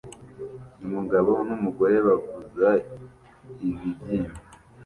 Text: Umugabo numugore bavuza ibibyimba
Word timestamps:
Umugabo 0.85 1.31
numugore 1.47 1.97
bavuza 2.07 2.69
ibibyimba 3.69 4.39